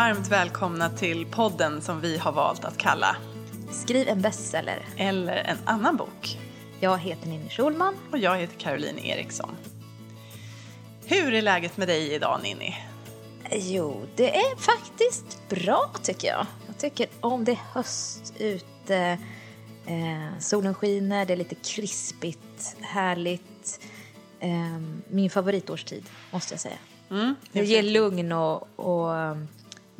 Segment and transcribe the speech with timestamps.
[0.00, 3.16] Varmt välkomna till podden som vi har valt att kalla
[3.70, 4.82] Skriv en bestseller.
[4.96, 6.38] Eller en annan bok.
[6.80, 7.94] Jag heter Ninni Schulman.
[8.12, 9.50] Och jag heter Caroline Eriksson.
[11.06, 12.76] Hur är läget med dig idag Ninni?
[13.52, 16.46] Jo, det är faktiskt bra tycker jag.
[16.66, 19.18] Jag tycker om det är höst ute,
[19.86, 23.80] eh, solen skiner, det är lite krispigt, härligt.
[24.40, 24.78] Eh,
[25.08, 26.78] min favoritårstid, måste jag säga.
[27.10, 29.48] Mm, det ger lugn och, och um,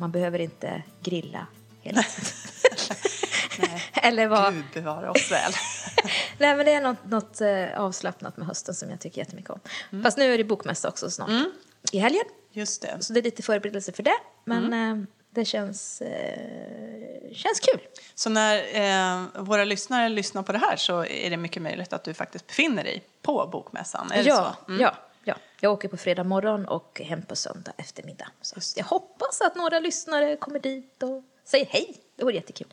[0.01, 1.47] man behöver inte grilla
[1.81, 2.03] hela.
[3.93, 4.53] Eller vad?
[4.53, 5.51] Gud bevara oss väl.
[6.37, 9.59] Nej men det är något, något eh, avslappnat med hösten som jag tycker jättemycket om.
[9.91, 10.03] Mm.
[10.03, 11.29] Fast nu är det bokmässa också snart.
[11.29, 11.51] Mm.
[11.91, 12.23] I helgen.
[12.51, 12.97] Just det.
[12.99, 14.17] Så det är lite förberedelse för det.
[14.45, 14.99] Men Mm.
[15.01, 17.79] eh, det känns, eh, känns kul.
[18.15, 22.03] Så när eh, våra lyssnare lyssnar på det här så är det mycket möjligt att
[22.03, 24.11] du faktiskt befinner dig på bokmässan.
[24.11, 24.71] Är det ja, så?
[24.71, 24.81] Mm.
[24.81, 25.35] ja, ja.
[25.59, 28.27] Jag åker på fredag morgon och hem på söndag eftermiddag.
[28.41, 31.97] Så jag hoppas att några lyssnare kommer dit och säger hej.
[32.15, 32.67] Det vore jättekul.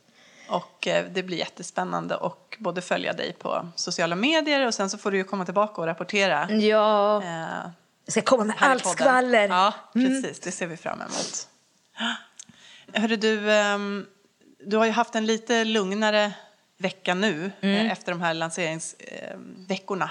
[0.48, 4.98] Och eh, det blir jättespännande att både följa dig på sociala medier och sen så
[4.98, 6.50] får du ju komma tillbaka och rapportera.
[6.50, 7.70] Ja, Eh,
[8.04, 9.44] jag ska komma med allt skvaller.
[9.44, 9.56] Mm.
[9.56, 10.40] Ja, precis.
[10.40, 11.48] Det ser vi fram emot.
[12.92, 14.06] Hörru du, ehm,
[14.66, 16.32] du har ju haft en lite lugnare
[16.78, 17.86] vecka nu Mm.
[17.86, 20.10] eh, efter de här lanseringsveckorna.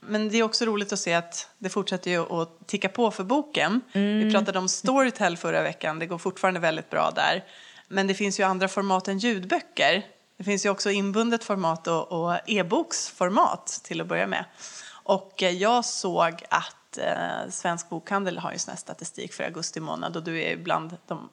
[0.00, 3.24] Men det är också roligt att se att det fortsätter ju att ticka på för
[3.24, 3.80] boken.
[3.92, 4.18] Mm.
[4.18, 7.44] Vi pratade om Storytel förra veckan, det går fortfarande väldigt bra där.
[7.88, 10.06] Men det finns ju andra format än ljudböcker.
[10.36, 14.44] Det finns ju också inbundet format och, och e-boksformat till att börja med.
[14.90, 19.80] Och eh, jag såg att eh, Svensk Bokhandel har ju sån här statistik för augusti
[19.80, 21.28] månad och du är bland de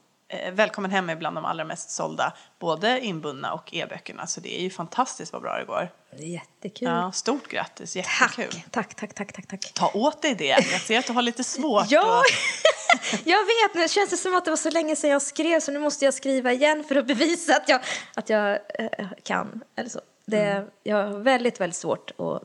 [0.52, 4.28] Välkommen hem är bland de allra mest sålda, både inbundna och e-böckerna.
[4.28, 5.90] Så det är ju fantastiskt vad bra det går.
[6.18, 6.88] Det är jättekul.
[6.88, 8.62] Ja, stort grattis, jättekul.
[8.72, 9.72] tack, tack, tack, tack, tack.
[9.74, 10.46] Ta åt dig det.
[10.46, 11.86] Jag ser att du har lite svårt.
[11.92, 13.76] Ja, att- jag vet.
[13.76, 16.06] Nu känns det som att det var så länge sedan jag skrev så nu måste
[16.06, 17.82] jag skriva igen för att bevisa att jag,
[18.16, 19.64] att jag eh, kan.
[19.76, 20.02] Eller så.
[20.26, 20.70] Det, Mm.
[20.84, 22.44] Jag har väldigt, väldigt svårt att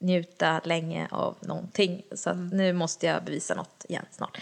[0.00, 2.02] njuta länge av någonting.
[2.14, 2.48] Så Mm.
[2.48, 4.38] nu måste jag bevisa något igen snart.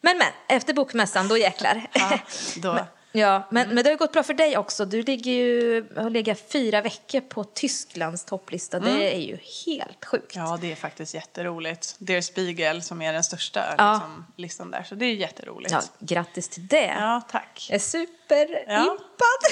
[0.00, 1.86] Men, men, efter bokmässan, då jäklar.
[1.92, 2.18] Ja,
[2.56, 2.86] då.
[3.18, 4.84] Ja, men, men det har gått bra för dig också.
[4.84, 8.80] Du ligger ju, har legat fyra veckor på Tysklands topplista.
[8.80, 10.36] Det är ju helt sjukt.
[10.36, 10.46] Mm.
[10.48, 11.94] Ja, det är faktiskt jätteroligt.
[11.98, 13.92] Der Spiegel som är den största Ja.
[13.92, 14.82] liksom, listan där.
[14.82, 15.72] Så det är jätteroligt.
[15.72, 16.94] Ja, grattis till det.
[16.98, 17.66] Ja, tack.
[17.70, 18.98] Jag är superimpad.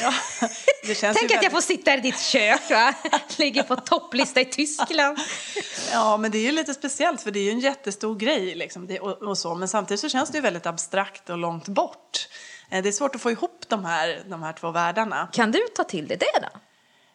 [0.00, 0.12] Ja.
[0.94, 2.94] Känns Tänk ju att jag får väldigt- sitta i ditt kök va?
[3.38, 5.18] Ligger på topplista i Tyskland.
[5.92, 8.96] Ja, men det är ju lite speciellt för det är ju en jättestor grej liksom,
[9.00, 9.54] och, och så.
[9.54, 12.28] Men samtidigt så känns det ju väldigt abstrakt och långt bort.
[12.70, 15.28] Eh, Det är svårt att få ihop de här, de här två världarna.
[15.32, 16.60] Kan du ta till dig det då?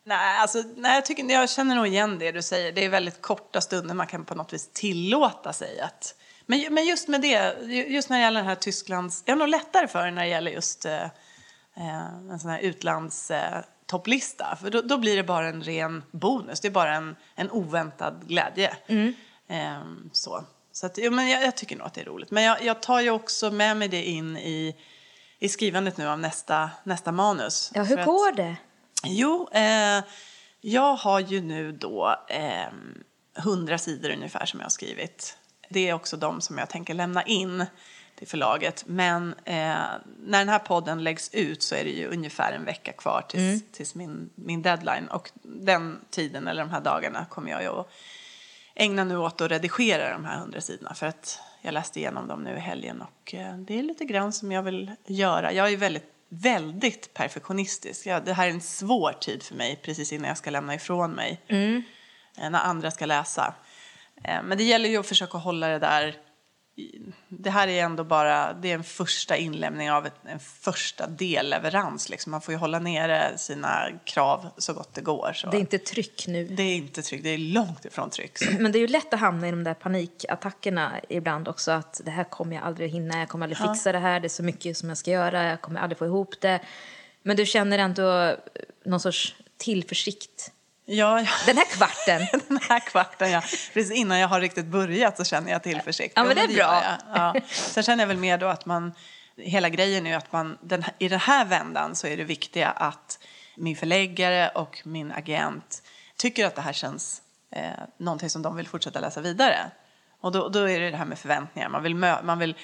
[0.04, 2.72] Nej, alltså, nej jag, tycker, jag känner nog igen det du säger.
[2.72, 6.16] Det är väldigt korta stunder man kan på något vis tillåta sig att...
[6.46, 7.56] Men, men just med det,
[7.88, 9.24] just när det gäller den här Tysklands...
[9.26, 11.04] Jag har nog lättare för det när det gäller just eh,
[11.76, 13.58] eh, en sån här utlandstopplista.
[13.58, 14.58] Eh, topplista.
[14.62, 16.60] för då, då blir det bara en ren bonus.
[16.60, 18.76] Det är bara en, en oväntad glädje.
[19.48, 19.82] Eh,
[20.12, 22.32] så så att, jo, men jag, jag tycker nog att det är roligt.
[22.32, 24.76] Men jag, jag tar ju också med mig det in i,
[25.44, 27.72] i skrivandet nu av nästa, nästa manus.
[27.76, 28.56] Ja, För hur att- går det?
[29.04, 30.04] Jo, eh,
[30.62, 32.68] jag har ju nu då eh,
[33.38, 35.38] 100 sidor ungefär som jag har skrivit.
[35.70, 37.66] Det är också de som jag tänker lämna in
[38.16, 38.84] till förlaget.
[38.88, 39.56] Men eh,
[40.20, 43.64] när den här podden läggs ut så är det ju ungefär en vecka kvar tills,
[43.72, 45.08] tills min, min deadline.
[45.08, 47.90] Och den tiden, eller de här dagarna, kommer jag ju att
[48.76, 50.94] ägna nu åt att redigera de här 100 sidorna.
[50.94, 54.34] För att jag läste igenom dem nu i helgen och eh, det är lite grann
[54.34, 55.54] som jag vill göra.
[55.54, 58.06] Jag är väldigt, väldigt perfektionistisk.
[58.06, 61.12] Ja, det här är en svår tid för mig precis innan jag ska lämna ifrån
[61.12, 61.42] mig.
[62.38, 63.54] eh, När andra ska läsa.
[64.24, 66.16] Eh, Men det gäller ju att försöka hålla det där
[67.28, 72.10] det här är ändå bara det är en första inlämning av ett, en första delleverans.
[72.10, 72.32] Liksom.
[72.32, 75.32] Man får ju hålla nere sina krav så gott det går.
[75.36, 75.50] Så.
[75.50, 76.48] Det är inte tryck nu.
[76.48, 78.40] Det är inte tryggt, det är långt ifrån tryggt.
[78.40, 78.52] Så.
[78.60, 81.72] Men det är ju lätt att hamna i de där panikattackerna ibland också.
[81.72, 84.28] Att det här kommer jag aldrig att hinna, jag kommer aldrig fixa det här, det
[84.28, 86.60] är så mycket som jag ska göra, jag kommer aldrig få ihop det.
[87.24, 88.36] Men du känner ändå
[88.86, 90.52] någon sorts tillförsikt.
[90.92, 91.28] Ja, ja.
[91.46, 92.28] Den här kvarten.
[92.48, 93.42] den här kvarten, ja.
[93.74, 96.14] Precis innan jag har riktigt börjat så känner jag tillförsikt.
[96.16, 96.84] Ja, men det är bra.
[97.14, 97.36] Ja.
[97.50, 98.94] Sen känner jag väl mer då att man,
[99.38, 103.20] hela grejen är att man, den, i den här vändan så är det viktiga att
[103.56, 105.84] min förläggare och min agent
[106.18, 107.22] tycker att det här känns
[107.52, 107.64] eh,
[107.98, 109.72] någonting som de vill fortsätta läsa vidare.
[110.22, 111.70] Och då, då är det det här med förväntningar.
[111.70, 112.56] Man vill, mö, man vill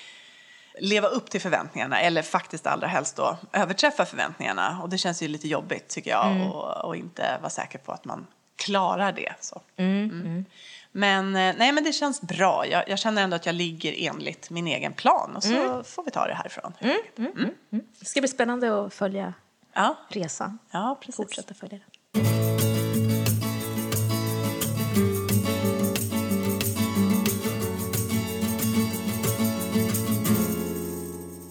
[0.80, 4.80] leva upp till förväntningarna eller faktiskt allra helst då överträffa förväntningarna.
[4.84, 8.06] Och det känns ju lite jobbigt tycker jag och, och inte vara säker på att
[8.06, 9.34] man klarar det.
[9.40, 9.62] Så.
[9.78, 10.46] Mm.
[10.92, 12.68] Men, eh, nej, men det känns bra.
[12.68, 15.84] Jag, jag, känner ändå att jag ligger enligt min egen plan och så mm.
[15.84, 16.74] får vi ta det härifrån.
[16.80, 17.50] Mm, mm, mm.
[17.72, 17.86] mm.
[18.00, 19.34] Det ska bli spännande att följa
[19.74, 19.96] ja.
[20.10, 20.60] resan.
[20.72, 21.16] Ja, precis.
[21.16, 21.80] Fortsätta följa
[22.12, 22.57] den.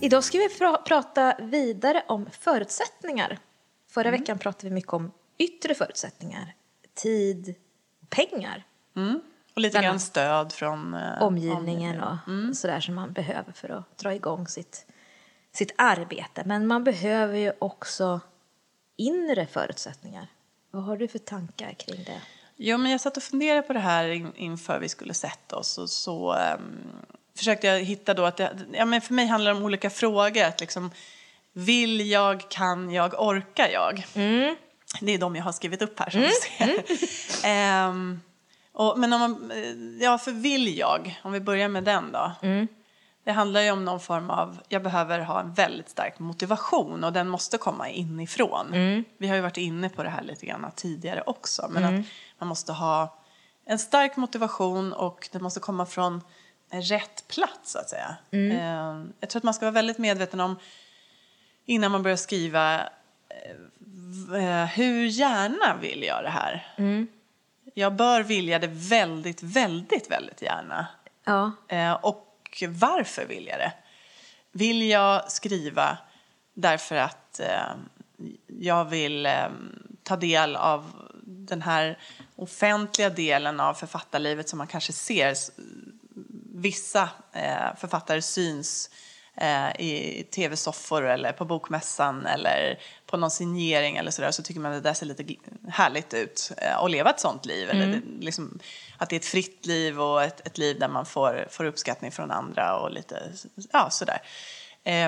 [0.07, 3.39] Idag ska vi pr prata vidare om förutsättningar.
[3.89, 4.21] Förra mm.
[4.21, 6.55] veckan pratade vi mycket om yttre förutsättningar.
[6.95, 7.55] Tid,
[8.09, 8.65] pengar.
[8.97, 9.21] Mm.
[9.55, 12.55] Och lite grann stöd från eh, omgivningen och mm.
[12.55, 14.87] sådär som man behöver för att dra igång sitt,
[15.53, 16.43] sitt arbete.
[16.47, 18.21] Men man behöver ju också
[18.97, 20.27] inre förutsättningar.
[20.71, 22.21] Vad har du för tankar kring det?
[22.57, 25.91] Jo, men jag satt och funderade på det här inför vi skulle sätta oss och
[25.91, 27.07] så um,
[27.37, 30.45] försökte jag hitta då att det, ja, men för mig handlar det om olika frågor.
[30.45, 30.91] Att liksom,
[31.53, 34.07] vill jag, kan jag, orkar jag?
[34.15, 34.57] Mm.
[35.01, 36.31] Det är de jag har skrivit upp här som mm.
[36.89, 37.89] du ser.
[37.89, 38.21] um,
[38.73, 39.53] och, men om man,
[40.01, 42.33] ja, för vill jag, om vi börjar med den då.
[42.43, 42.69] Mm.
[43.25, 47.13] Det handlar ju om någon form av, jag behöver ha en väldigt stark motivation och
[47.13, 48.75] den måste komma inifrån.
[48.75, 49.05] Mm.
[49.19, 51.69] Vi har ju varit inne på det här lite grann tidigare också.
[51.71, 52.01] Men mm.
[52.01, 52.07] att
[52.39, 53.19] man måste ha
[53.67, 56.23] en stark motivation och den måste komma från
[56.81, 58.17] rätt plats så att säga.
[58.31, 58.57] Mm.
[58.57, 60.57] Eh, jag tror att man ska vara väldigt medveten om
[61.65, 62.81] innan man börjar skriva
[64.35, 66.67] eh, hur gärna vill jag det här?
[66.77, 67.09] Mm.
[67.75, 70.87] Jag bör vilja det väldigt, väldigt, väldigt gärna.
[71.25, 71.53] Ja.
[71.69, 73.73] Eh, och varför vill jag det?
[74.53, 75.99] Vill jag skriva
[76.55, 77.41] därför att
[78.47, 79.29] jag vill
[80.03, 81.99] ta del av den här
[82.37, 85.35] offentliga delen av författarlivet som man kanske ser
[86.57, 88.91] vissa eh, författare syns
[89.37, 94.73] eh, i tv-soffor eller på bokmässan eller på någon signering eller sådär så tycker man
[94.73, 95.25] att det där ser lite
[95.69, 97.71] härligt ut eh, att leva ett sånt liv.
[97.71, 97.83] Mm.
[97.83, 98.59] Eller det, liksom,
[98.99, 102.13] att det är ett fritt liv och ett, ett liv där man får, får uppskattning
[102.13, 103.33] från andra och lite
[103.73, 104.19] ja, sådär.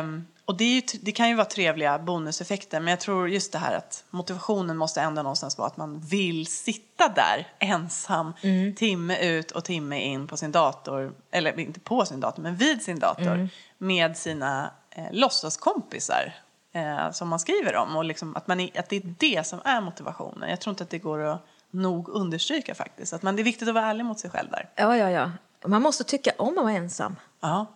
[0.00, 3.58] Um, och det, ju, det, kan ju vara trevliga bonuseffekter, men jag tror just det
[3.58, 8.74] här att motivationen måste ändå någonstans vara att man vill sitta där ensam mm.
[8.74, 12.82] timme ut och timme in på sin dator, eller inte på sin dator, men vid
[12.82, 13.48] sin dator mm.
[13.78, 16.34] med sina eh, låtsaskompisar
[16.72, 17.96] eh, som man skriver om.
[17.96, 20.50] Och liksom att, man är, att det är det som är motivationen.
[20.50, 23.12] Jag tror inte att det går att nog understryka faktiskt.
[23.12, 24.68] Att man, det är viktigt att vara ärlig mot sig själv där.
[24.76, 25.30] Ja, ja, ja.
[25.66, 27.16] Man måste tycka om att vara ensam.
[27.40, 27.66] Ja.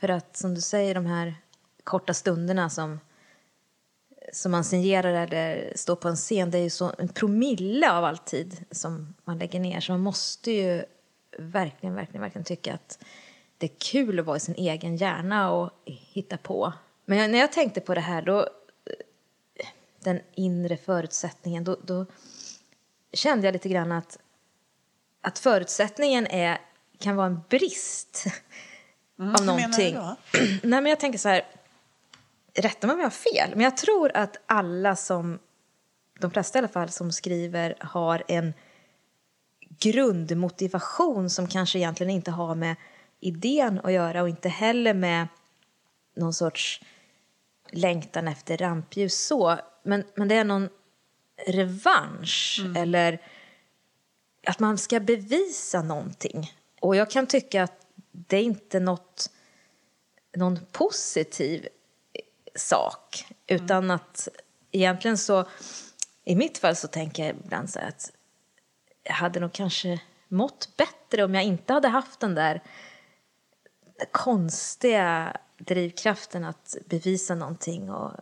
[0.00, 1.34] För att som du säger, de här
[1.84, 3.00] korta stunderna som,
[4.32, 8.04] som man signerar eller står på en scen, det är ju så en promille av
[8.04, 9.80] all tid som man lägger ner.
[9.80, 10.84] Så man måste ju
[11.38, 13.04] verkligen, verkligen, verkligen tycka att
[13.58, 16.72] det är kul att vara i sin egen hjärna och hitta på.
[17.04, 18.48] Men när jag tänkte på det här, då,
[19.98, 22.06] den inre förutsättningen, då, då
[23.12, 24.18] kände jag lite grann att,
[25.20, 26.58] att förutsättningen är,
[26.98, 28.26] kan vara en brist
[29.18, 29.94] mm, av någonting.
[30.62, 31.44] Nej, men jag tänker så här,
[32.60, 35.38] rätta mig om jag har fel, men jag tror att alla som,
[36.20, 38.54] de flesta i alla fall, som skriver har en
[39.78, 42.76] grundmotivation som kanske egentligen inte har med
[43.20, 45.28] idén att göra och inte heller med
[46.16, 46.82] någon sorts
[47.70, 49.58] längtan efter rampljus så.
[49.82, 50.68] Men, men det är någon
[51.46, 52.76] revansch mm.
[52.76, 53.22] eller
[54.46, 56.52] att man ska bevisa någonting.
[56.80, 59.30] Och jag kan tycka att det är inte något,
[60.36, 61.68] någon positiv
[62.54, 63.24] sak.
[63.46, 63.90] Utan mm.
[63.90, 64.28] att
[64.72, 65.44] egentligen så,
[66.24, 68.12] i mitt fall så tänker jag ibland så att
[69.02, 72.62] jag hade nog kanske mått bättre om jag inte hade haft den där
[74.10, 78.12] konstiga drivkraften att bevisa någonting och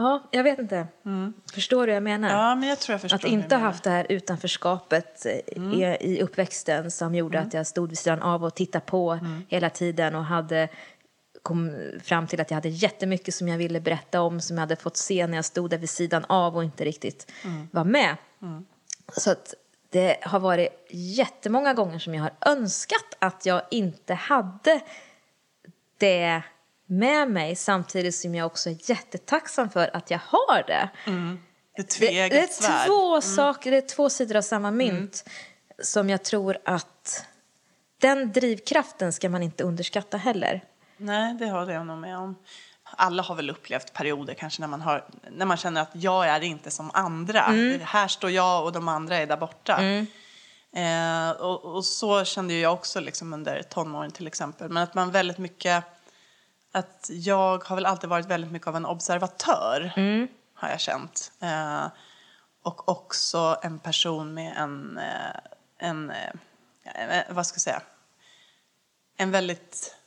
[0.00, 0.86] Ja, jag vet inte.
[1.04, 1.32] Mm.
[1.54, 2.30] Förstår du vad jag menar?
[2.30, 5.26] Ja, men jag tror jag förstår Att inte ha haft det här utanförskapet
[5.56, 5.72] mm.
[5.72, 7.48] i, i uppväxten som gjorde mm.
[7.48, 9.42] att jag stod vid sidan av och tittade på mm.
[9.48, 10.68] hela tiden och hade
[11.42, 14.76] kom fram till att jag hade jättemycket som jag ville berätta om som jag hade
[14.76, 17.68] fått se när jag stod där vid sidan av och inte riktigt mm.
[17.72, 18.16] var med.
[18.42, 18.66] Mm.
[19.16, 19.54] Så att
[19.90, 24.80] det har varit jättemånga gånger som jag har önskat att jag inte hade
[25.98, 26.42] det
[26.86, 30.90] med mig samtidigt som jag också är jättetacksam för att jag har det.
[31.06, 31.38] Mm.
[31.76, 33.22] Det, det, det, är två mm.
[33.22, 35.24] saker, det är två sidor av samma mynt
[35.82, 37.26] som jag tror att
[37.98, 40.64] den drivkraften ska man inte underskatta heller.
[41.00, 42.36] Nej, det håller jag nog med om.
[42.82, 46.40] Alla har väl upplevt perioder kanske när man, har, när man känner att jag är
[46.40, 47.44] inte som andra.
[47.44, 47.80] Mm.
[47.80, 49.76] Här står jag och de andra är där borta.
[49.76, 50.06] Mm.
[50.72, 54.68] Eh, och, och, så kände jag också liksom under tonåren till exempel.
[54.68, 55.84] Men att man väldigt mycket,
[56.72, 59.92] att jag har väl alltid varit väldigt mycket av en observatör.
[59.96, 60.28] Mm.
[60.54, 61.32] Har jag känt.
[61.40, 61.86] Eh,
[62.62, 65.40] och också en person med en, eh,
[65.78, 67.82] en eh, vad ska jag säga,
[69.16, 69.99] en väldigt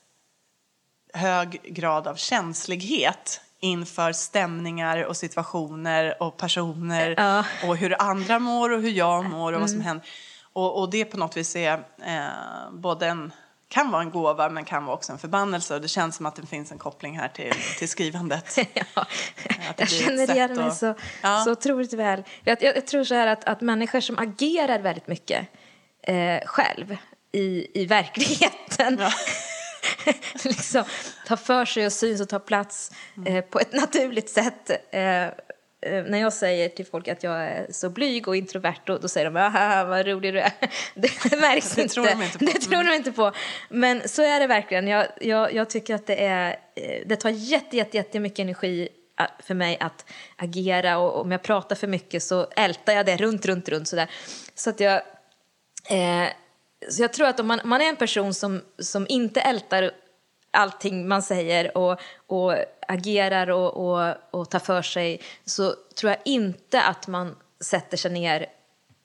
[1.13, 7.45] hög grad av känslighet inför stämningar och situationer och personer Ja.
[7.67, 9.87] och hur andra mår och hur jag mår och vad som Mm.
[9.87, 10.07] händer.
[10.53, 11.73] Och, och det på något vis är
[12.05, 13.33] eh, både en,
[13.67, 16.35] kan vara en gåva men kan vara också en förbannelse och det känns som att
[16.35, 18.57] det finns en koppling här till, till skrivandet.
[18.95, 19.05] ja.
[19.77, 21.41] Jag känner igen mig att- så, Ja.
[21.45, 22.23] så otroligt väl.
[22.43, 25.47] Jag, jag, jag tror så här att, att människor som agerar väldigt mycket
[26.01, 26.97] eh, själv
[27.31, 29.11] i, i verkligheten Ja.
[30.43, 30.83] liksom
[31.27, 33.35] tar för sig och syns och tar plats Mm.
[33.35, 34.69] eh, på ett naturligt sätt.
[34.91, 35.31] Eh, eh,
[35.81, 39.25] när jag säger till folk att jag är så blyg och introvert då, då säger
[39.31, 40.51] de haha vad rolig du är.
[40.95, 41.93] Det märks Det inte.
[41.93, 42.45] tror de inte på.
[42.45, 43.31] Det tror de inte på.
[43.69, 44.87] Men så är det verkligen.
[44.87, 49.25] Jag, jag, jag tycker att det är, eh, det tar jätte, jätte, jättemycket energi eh,
[49.39, 50.05] för mig att
[50.35, 54.09] agera och om jag pratar för mycket så ältar jag det runt, runt, runt sådär.
[54.55, 55.01] Så att jag,
[55.89, 56.27] eh,
[56.89, 59.91] så jag tror att om man, man är en person som, som inte ältar
[60.51, 62.55] allting man säger och, och
[62.87, 68.11] agerar och, och, och tar för sig så tror jag inte att man sätter sig
[68.11, 68.45] ner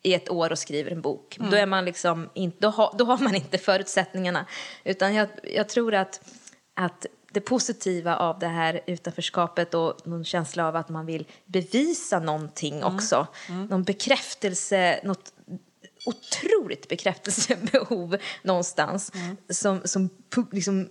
[0.02, 1.36] i ett år och skriver en bok.
[1.50, 4.46] Då, är man liksom in, då, har, då har man inte förutsättningarna.
[4.84, 6.20] Utan jag, jag tror att,
[6.74, 12.18] att det positiva av det här utanförskapet och någon känsla av att man vill bevisa
[12.18, 13.26] någonting också.
[13.68, 15.32] Någon bekräftelse, något
[16.04, 19.12] otroligt bekräftelsebehov någonstans.
[19.50, 20.88] Som, som pu- liksom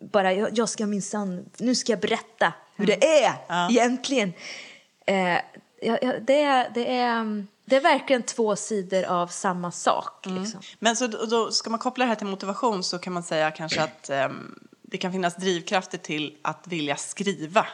[0.00, 3.34] bara, jag, jag ska minsann, nu ska jag berätta hur det är
[3.70, 4.32] egentligen.
[5.06, 5.34] Eh,
[5.80, 10.26] ja, ja, det, är, det, är, det är verkligen två sidor av samma sak.
[10.26, 10.60] Liksom.
[10.78, 13.82] Men så då, ska man koppla det här till motivation så kan man säga kanske
[13.82, 17.66] att ehm, det kan finnas drivkrafter till att vilja skriva.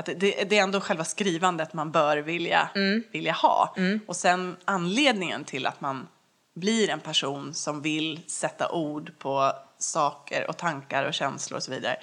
[0.00, 0.14] Att det,
[0.44, 2.68] det, är ändå själva skrivandet man bör vilja,
[3.12, 3.74] vilja ha.
[4.06, 6.08] Och sen anledningen till att man
[6.54, 11.70] blir en person som vill sätta ord på saker och tankar och känslor och så
[11.70, 11.96] vidare.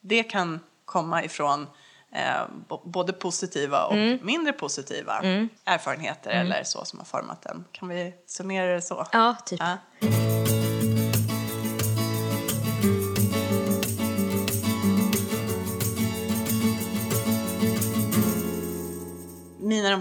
[0.00, 1.66] Det kan komma ifrån
[2.12, 5.20] eh, både positiva och mindre positiva
[5.64, 7.64] erfarenheter eller så som har format den.
[7.72, 9.06] Kan vi summera det så?
[9.12, 9.60] Ja, typ.
[9.60, 10.55] Ja.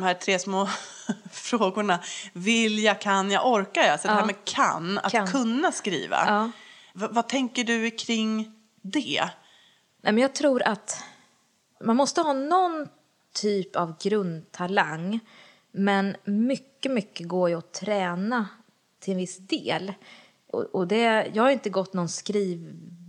[0.06, 0.70] Här tre små
[1.32, 2.00] frågorna.
[2.34, 4.00] Vill jag, kan jag, orkar jag?
[4.00, 4.20] Så det Ja.
[4.20, 5.28] här med kan, att Kan.
[5.28, 6.18] kunna skriva.
[6.28, 6.52] Ja.
[6.94, 9.30] Vad tänker du kring det?
[10.02, 11.04] Nej, men jag tror att
[11.84, 12.88] man måste ha någon
[13.34, 15.20] typ av grundtalang.
[15.72, 18.48] Men mycket, mycket går ju att träna
[19.00, 19.94] till en viss del.
[20.52, 22.10] Och, och det, jag har inte gått någon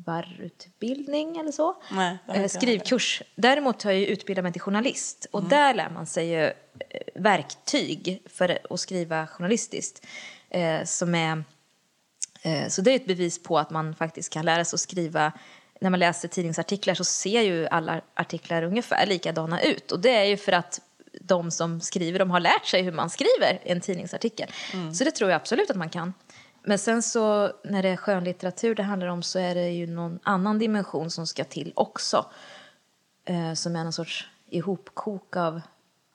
[0.07, 1.77] skrivarutbildning eller så.
[1.93, 3.23] Nej, eh, skrivkurs.
[3.35, 5.27] Däremot har jag ju utbildat mig till journalist.
[5.31, 6.53] Och där lär man sig ju eh,
[7.15, 10.07] verktyg för att skriva journalistiskt.
[10.51, 11.45] Eh, som är
[12.43, 15.33] Eh, Så det är ett bevis på att man faktiskt kan lära sig att skriva.
[15.81, 19.93] När man läser tidningsartiklar så ser ju alla artiklar ungefär likadana ut.
[19.93, 20.81] Och det är ju för att
[21.21, 24.51] de som skriver dem har lärt sig hur man skriver en tidningsartikel.
[24.95, 26.15] Så det tror jag absolut att man kan.
[26.69, 30.19] Men sen så när det är skönlitteratur det handlar om så är det ju någon
[30.23, 32.27] annan dimension som ska till också.
[33.25, 35.61] Eh, som är någon sorts ihopkok av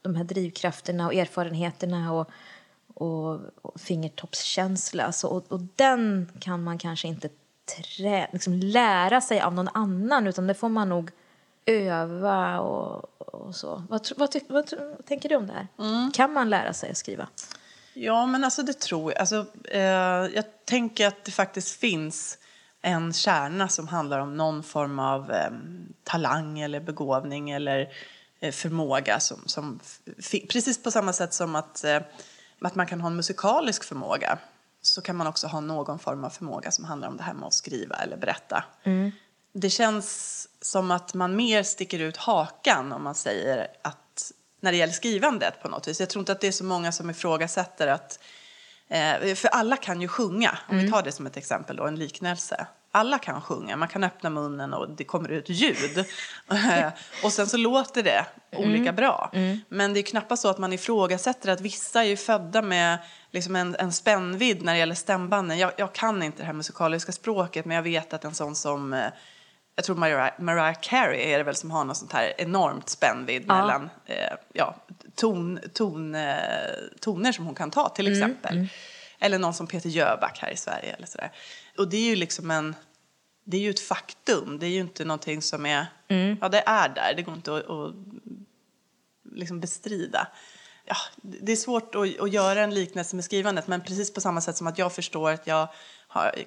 [0.01, 2.29] de här drivkrafterna och erfarenheterna och,
[2.93, 5.11] och, och fingertoppskänsla.
[5.11, 7.29] Så, och, och den kan man kanske inte
[7.77, 11.11] trä, liksom lära sig av någon annan utan det får man nog
[11.65, 13.83] öva och, och så.
[13.89, 15.67] Vad, vad, vad, vad tänker du om det här?
[16.13, 17.27] Kan man lära sig att skriva?
[17.93, 19.19] Ja, men alltså det tror jag.
[19.19, 19.81] Alltså, eh,
[20.35, 22.37] jag tänker att det faktiskt finns
[22.81, 25.51] en kärna som handlar om någon form av eh,
[26.03, 27.93] talang eller begåvning eller
[28.39, 29.19] eh, förmåga.
[29.19, 29.79] Som, som
[30.49, 31.99] precis på samma sätt som att, eh,
[32.61, 34.37] att man kan ha en musikalisk förmåga
[34.81, 37.47] så kan man också ha någon form av förmåga som handlar om det här med
[37.47, 38.63] att skriva eller berätta.
[39.53, 44.00] Det känns som att man mer sticker ut hakan om man säger att
[44.61, 45.99] när det gäller skrivandet på något vis.
[45.99, 48.19] Jag tror inte att det är så många som ifrågasätter att
[48.91, 51.95] Eh, för alla kan ju sjunga, om vi tar det som ett exempel då, en
[51.95, 52.67] liknelse.
[52.91, 56.05] Alla kan sjunga, man kan öppna munnen och det kommer ut ljud.
[56.51, 56.89] Eh,
[57.23, 58.25] och sen så låter det
[58.55, 59.31] olika bra.
[59.69, 62.97] Men det är knappast så att man ifrågasätter att vissa är ju födda med
[63.31, 65.57] liksom en, en spännvidd när det gäller stämbanden.
[65.57, 68.93] Jag, jag kan inte det här musikaliska språket men jag vet att en sån som
[68.93, 69.07] eh,
[69.81, 73.45] jag tror Mariah, Mariah Carey är det väl som har något sånt här enormt spännvidd
[73.47, 73.57] Ja.
[73.57, 74.75] mellan eh, ja,
[75.15, 76.35] ton, ton, eh,
[76.99, 78.67] toner som hon kan ta till exempel.
[79.19, 81.31] Eller någon som Peter Jöback här i Sverige eller sådär.
[81.77, 82.75] Och det är ju liksom en,
[83.43, 84.59] det är ju ett faktum.
[84.59, 85.85] Det är ju inte någonting som är,
[86.41, 87.93] ja det är där, det går inte att, att
[89.31, 90.27] liksom bestrida.
[90.85, 94.41] ja, det är svårt att, att göra en liknelse med skrivandet men precis på samma
[94.41, 95.67] sätt som att jag förstår att jag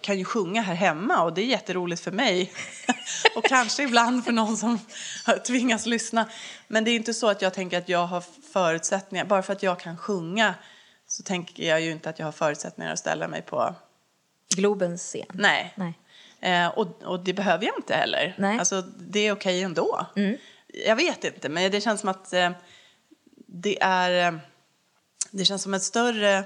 [0.01, 2.53] kan ju sjunga här hemma och det är jätteroligt för mig
[3.37, 4.79] och kanske ibland för någon som
[5.47, 6.29] tvingas lyssna.
[6.69, 9.63] Men det är inte så att jag tänker att jag har förutsättningar, bara för att
[9.63, 10.55] jag kan sjunga
[11.07, 13.75] så tänker jag ju inte att jag har förutsättningar att ställa mig på
[14.57, 15.27] Globens scen.
[15.33, 15.75] Nej.
[15.77, 15.99] Nej.
[16.41, 18.35] Eh, och, och det behöver jag inte heller.
[18.39, 18.59] Nej.
[18.59, 20.07] Alltså, det är okej ändå.
[20.87, 22.51] Jag vet inte, men det känns som att eh,
[23.47, 24.33] det är...
[24.33, 24.39] Eh,
[25.31, 26.45] det känns som ett större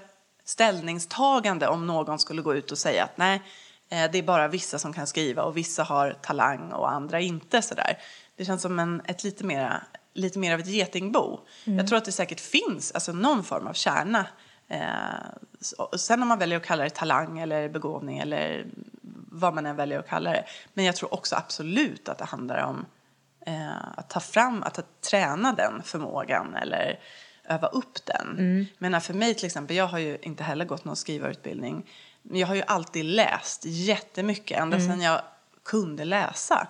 [0.49, 3.43] ställningstagande om någon skulle gå ut och säga att nej,
[3.89, 7.63] eh, det är bara vissa som kan skriva och vissa har talang och andra inte.
[7.63, 7.99] Sådär.
[8.37, 9.83] Det känns som en, ett lite, mera,
[10.15, 11.41] lite mer av ett getingbo.
[11.65, 14.27] Jag tror att det säkert finns alltså, någon form av kärna.
[14.69, 18.67] Eh, sen om man väljer att kalla det talang eller begåvning eller
[19.31, 20.45] vad man än väljer att kalla det.
[20.75, 22.87] Men jag tror också absolut att det handlar om
[23.47, 26.99] eh, att ta fram, att, att träna den förmågan eller
[27.49, 28.67] öva upp den.
[28.79, 31.91] Men för mig till exempel, jag har ju inte heller gått någon skrivarutbildning.
[32.23, 35.21] Men jag har ju alltid läst jättemycket, ända sedan jag
[35.65, 36.69] kunde läsa.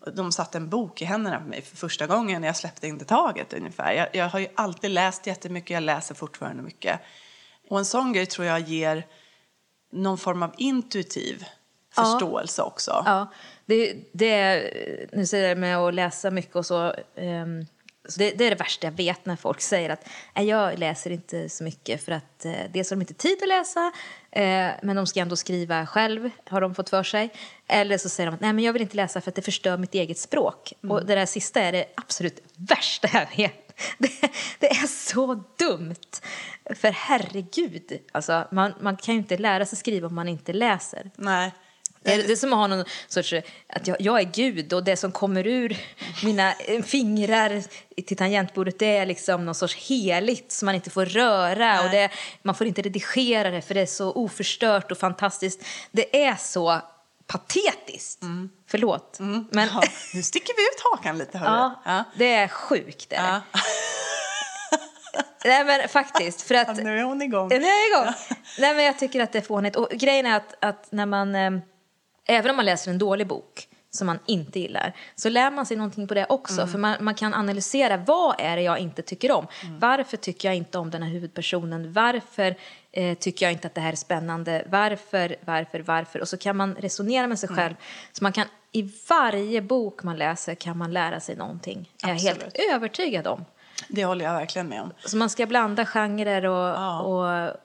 [0.00, 2.86] Och De satte en bok i händerna på mig för första gången när jag släppte
[2.86, 3.92] inte taget ungefär.
[3.92, 7.00] Jag, jag har ju alltid läst jättemycket, jag läser fortfarande mycket.
[7.68, 9.06] Och en sån grej tror jag ger
[9.92, 11.44] någon form av intuitiv
[11.94, 13.02] förståelse också.
[13.06, 13.32] Ja,
[13.66, 17.66] det, det är, nu säger jag med att läsa mycket och så, så
[18.16, 21.48] det, det är det värsta jag vet när folk säger att "Nej, jag läser inte
[21.48, 23.92] så mycket för att eh, dels har de inte tid att läsa
[24.30, 27.30] eh, men de ska ändå skriva själv, har de fått för sig.
[27.66, 29.76] Eller så säger de att Nej, men jag vill inte läsa för att det förstör
[29.78, 30.72] mitt eget språk.
[30.88, 33.62] Och det där sista är det absolut värsta jag vet.
[33.98, 34.08] Det,
[34.58, 35.94] det är så dumt.
[36.74, 41.10] För herregud, alltså, man, man kan ju inte lära sig skriva om man inte läser.
[41.16, 41.52] Nej.
[42.06, 43.32] Det är, det är som att ha någon sorts,
[43.68, 45.76] att jag, jag är Gud och det som kommer ur
[46.24, 46.54] mina
[46.86, 47.62] fingrar
[48.06, 52.08] till tangentbordet det är liksom någon sorts heligt som man inte får röra och det,
[52.42, 55.64] man får inte redigera det för det är så oförstört och fantastiskt.
[55.92, 56.80] Det är så
[57.26, 58.22] patetiskt.
[58.70, 59.16] Förlåt.
[59.50, 59.82] Men Ja,
[60.14, 61.50] nu sticker vi ut hakan lite, hörru.
[61.50, 62.04] ja, Ja.
[62.16, 63.10] det är sjukt.
[63.10, 63.16] Det.
[63.16, 63.40] Ja.
[65.44, 67.48] Nej men faktiskt, för att Nu är hon igång.
[67.48, 67.60] nu är
[67.92, 68.14] jag igång.
[68.58, 69.76] Nej, men jag tycker att det är fånigt.
[69.76, 71.50] Och grejen är att, att när man, eh,
[72.26, 75.76] även om man läser en dålig bok som man inte gillar, så lär man sig
[75.76, 76.66] någonting på det också.
[76.66, 79.46] För man, man kan analysera, vad är det jag inte tycker om?
[79.80, 81.92] Varför tycker jag inte om den här huvudpersonen?
[81.92, 82.56] Varför
[82.92, 84.64] eh, tycker jag inte att det här är spännande?
[84.70, 86.20] Varför, varför, varför?
[86.20, 87.74] Och så kan man resonera med sig själv.
[88.12, 91.90] Så man kan, i varje bok man läser kan man lära sig någonting.
[92.04, 93.44] Är jag helt övertygad om.
[93.88, 94.92] Det håller jag verkligen med om.
[95.04, 97.00] Så man ska blanda genrer och, Ja.
[97.00, 97.56] och,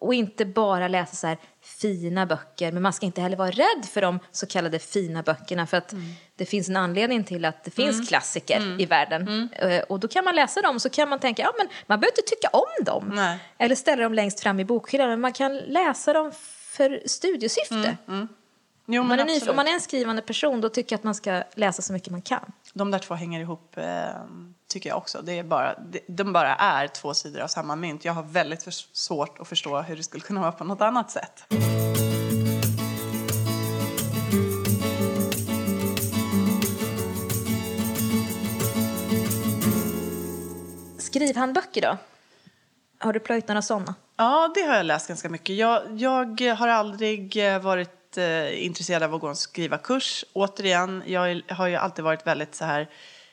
[0.00, 2.72] och inte bara läsa så här fina böcker.
[2.72, 5.66] Men man ska inte heller vara rädd för de så kallade fina böckerna.
[5.66, 6.04] För att Mm.
[6.36, 9.22] det finns en anledning till att det finns klassiker i världen.
[9.22, 9.48] Mm.
[9.52, 12.18] Eh, Och då kan man läsa dem så kan man tänka, ja men man behöver
[12.18, 13.12] inte tycka om dem.
[13.14, 13.38] Nej.
[13.58, 15.08] Eller ställa dem längst fram i bokhyllan.
[15.08, 16.32] Men man kan läsa dem
[16.76, 17.96] för studiesyfte.
[18.86, 21.04] Jo, Om, man är Mm, om man är en skrivande person då tycker jag att
[21.04, 22.52] man ska läsa så mycket man kan.
[22.72, 23.84] De där två hänger ihop, eh,
[24.70, 25.22] tycker jag också.
[25.22, 25.74] Det är bara,
[26.06, 28.04] de bara är två sidor av samma mynt.
[28.04, 31.10] Jag har väldigt för, svårt att förstå hur det skulle kunna vara på något annat
[31.10, 31.44] sätt.
[40.98, 41.96] Skrivhandböcker då?
[42.98, 43.94] Har du plöjt några sådana?
[44.16, 45.56] Ja, det har jag läst ganska mycket.
[45.56, 50.24] Jag, jag har aldrig eh, varit eh, intresserad av att gå en skrivarkurs.
[50.32, 52.88] Återigen, jag har ju alltid varit väldigt så här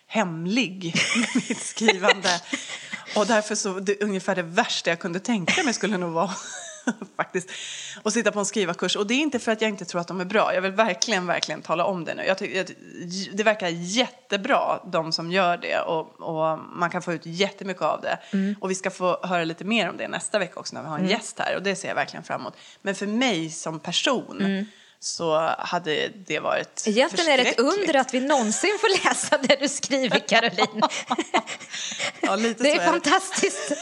[0.08, 2.42] hemlig med mitt skrivande.
[3.16, 6.32] Och därför så, det, ungefär det värsta jag kunde tänka mig skulle nog vara
[7.18, 7.50] faktiskt
[8.04, 8.96] att sitta på en skrivarkurs.
[8.96, 10.54] Och det är inte för att jag inte tror att de är bra.
[10.54, 12.24] Jag vill verkligen, verkligen tala om det nu.
[12.24, 12.68] Jag tycker, jag,
[13.34, 15.80] det verkar jättebra, de som gör det.
[15.80, 18.20] Och, och man kan få ut jättemycket av det.
[18.62, 21.00] Och vi ska få höra lite mer om det nästa vecka också när vi har
[21.00, 21.56] en gäst här.
[21.56, 22.54] Och det ser jag verkligen fram emot.
[22.82, 24.66] Men för mig som person
[25.00, 29.56] så hade det varit Egentligen är det ett under att vi någonsin får läsa det
[29.56, 30.82] du skriver, Caroline.
[32.22, 33.74] Ja, Det är är fantastiskt.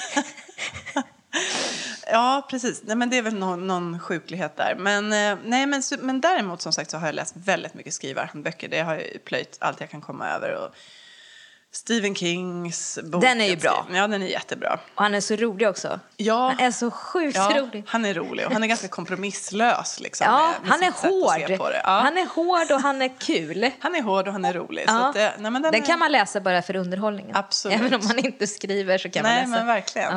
[2.08, 2.82] Ja, precis.
[2.84, 4.76] Nej, men det är väl någon, någon sjuklighet där.
[4.76, 8.68] Men, eh, nej, men, men däremot som sagt så har jag läst väldigt mycket skrivarhandböcker.
[8.68, 10.56] Det har jag plöjt allt jag kan komma över.
[10.56, 10.76] Och
[11.76, 13.22] Stephen Kings bok.
[13.22, 13.86] Den är ju bra.
[13.94, 14.80] Ja, den är jättebra.
[14.96, 16.00] Och han är så rolig också.
[16.18, 17.84] Ja, Han är så sjukt ja, rolig.
[17.88, 20.00] han är rolig och han är ganska kompromisslös.
[20.00, 20.92] Liksom, Ja, med- med han är
[21.50, 21.58] hård.
[21.58, 21.82] på det.
[21.84, 21.90] Ja.
[21.90, 23.72] Han är hård och han är kul.
[23.80, 24.90] han är hård och han är rolig.
[24.90, 25.08] Så Ja.
[25.08, 27.36] att det, nej, men den, Den är- kan man läsa bara för underhållningen.
[27.36, 27.78] Absolut.
[27.80, 29.64] Även om man inte skriver så kan Nej, man läsa.
[29.66, 30.14] men verkligen.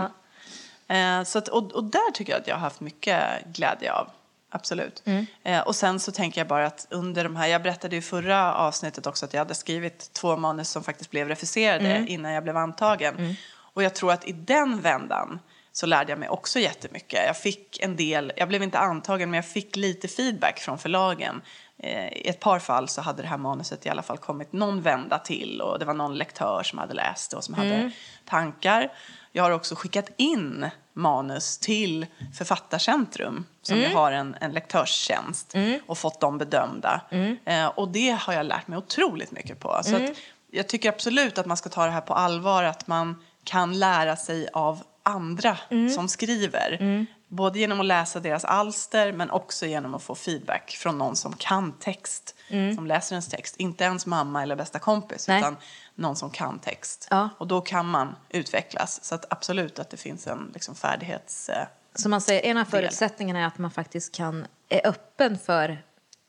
[0.87, 0.97] Ja.
[0.97, 4.11] Eh, så att, och, och där tycker jag att jag har haft mycket glädje av.
[4.51, 5.03] Absolut.
[5.05, 5.27] Mm.
[5.43, 8.55] Eh, och sen så tänker jag bara att under de här, jag berättade i förra
[8.55, 12.09] avsnittet också att jag hade skrivit två manus som faktiskt blev refuserade Mm.
[12.09, 13.37] innan jag blev antagen.
[13.75, 15.41] Och jag tror att i den vändan
[15.73, 17.21] så lärde jag mig också jättemycket.
[17.27, 21.43] Jag fick en del, jag blev inte antagen, men jag fick lite feedback från förlagen.
[21.79, 24.83] Eh, I ett par fall så hade det här manuset i alla fall kommit någon
[24.83, 27.91] vända till och det var någon lektör som hade läst det och som hade
[28.25, 28.93] tankar.
[29.39, 32.07] Jag har också skickat in manus till
[32.39, 33.97] Författarcentrum som mm.
[33.97, 35.55] har en, en lektörstjänst
[35.87, 37.01] och fått dem bedömda.
[37.45, 39.81] Eh, och det har jag lärt mig otroligt mycket på.
[39.83, 40.11] Så att
[40.51, 44.17] jag tycker absolut att man ska ta det här på allvar, att man kan lära
[44.17, 45.59] sig av andra
[45.95, 47.07] som skriver.
[47.29, 51.33] Både genom att läsa deras alster men också genom att få feedback från någon som
[51.33, 52.35] kan text,
[52.77, 53.57] som läser ens text.
[53.57, 55.39] Inte ens mamma eller bästa kompis Nej.
[55.39, 55.57] utan
[55.99, 57.09] någon som kan text.
[57.11, 57.29] Ja.
[57.39, 59.05] Och då kan man utvecklas.
[59.05, 61.49] Så att absolut att det finns en liksom, färdighets...
[61.49, 65.83] Eh, Som man säger, en av förutsättningarna är att man faktiskt kan, är öppen för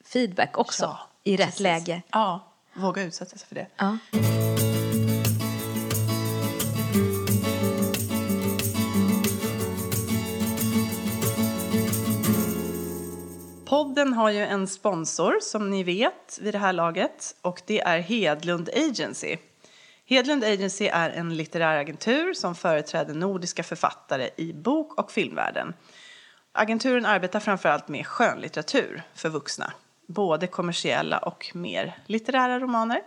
[0.05, 1.60] feedback också Ja, i rätt precis.
[1.60, 2.01] läge.
[2.12, 3.67] Ja, våga utsätta sig för det.
[3.77, 3.97] Ja.
[13.65, 17.99] Podden har ju en sponsor som ni vet vid det här laget och det är
[17.99, 19.38] Hedlund Agency.
[20.10, 25.74] Hedlund Agency är en litterär agentur som företräder nordiska författare i bok och filmvärlden.
[26.52, 29.74] Agenturen arbetar framförallt med skönlitteratur för vuxna,
[30.08, 33.02] både kommersiella och mer litterära romaner.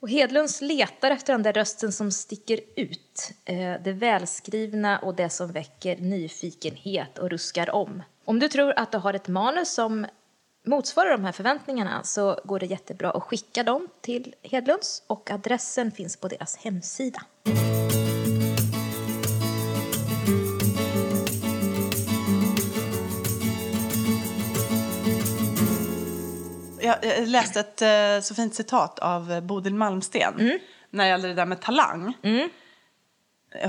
[0.00, 3.32] Och Hedlunds letar efter den där rösten som sticker ut.
[3.44, 8.02] Eh, det välskrivna och det som väcker nyfikenhet och ruskar om.
[8.24, 10.06] Om du tror att du har ett manus som
[10.64, 15.90] motsvarar de här förväntningarna så går det jättebra att skicka dem till Hedlunds och adressen
[15.90, 17.22] finns på deras hemsida.
[26.80, 30.58] Jag läste ett eh, så fint citat av Bodil Malmsten
[30.90, 32.14] när det gäller det där med talang.
[32.22, 32.46] Eh,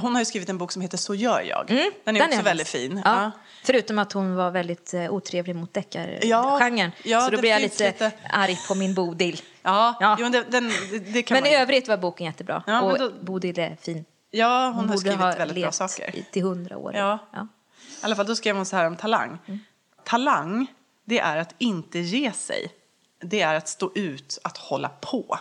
[0.01, 1.67] Hon har ju skrivit en bok som heter Så gör jag.
[1.67, 3.01] Den är Den också jag väldigt fin.
[3.05, 3.21] Ja.
[3.23, 3.31] Ja.
[3.63, 6.91] Förutom att hon var väldigt eh, otrevlig mot deckargenren.
[7.03, 9.41] ja, så då det blir jag lite, lite- arg på min Bodil.
[9.61, 10.17] Ja, Ja.
[10.19, 12.63] Jo, den, den, det, det kan Men man i övrigt var boken jättebra.
[12.67, 14.05] Ja, och då- Bodil är fin.
[14.31, 16.15] Ja, hon, har borde skrivit ha väldigt bra saker.
[16.15, 16.95] i- till hundra år.
[16.95, 17.19] Ja.
[17.33, 17.47] Ja.
[18.01, 19.37] I alla fall, då skrev hon så här om talang.
[20.03, 20.67] Talang,
[21.05, 22.67] det är att inte ge sig.
[23.21, 25.39] Det är att stå ut, att hålla på.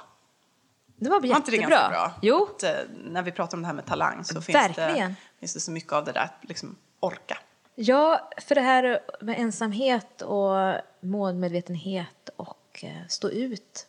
[0.97, 2.13] Det var Var inte det ganska bra?
[2.23, 2.71] Jo, Att, eh,
[3.05, 5.93] när vi pratar om det här med talang så finns det, finns det så mycket
[5.93, 7.39] av det där att liksom orka.
[7.75, 13.87] ja, för det här med ensamhet och målmedvetenhet och eh, stå ut.